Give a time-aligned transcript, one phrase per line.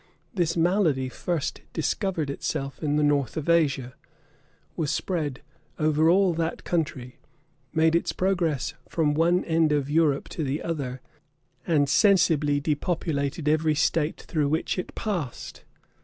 [0.21, 3.93] [*] This malady first discovered itself in the north of Asia,
[4.75, 5.43] was spread
[5.77, 7.19] over all that country,
[7.71, 11.01] made its progress from one end of Europe to the other,
[11.67, 15.65] and sensibly depopulated every state through which it passed.